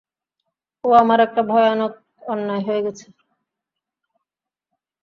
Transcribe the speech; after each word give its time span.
এ 0.83 0.99
আমার 1.01 1.19
একটা 1.21 1.41
ভয়ানক 1.43 1.93
অন্যায় 2.27 2.63
হয়ে 2.67 2.81
গেছে। 2.85 3.05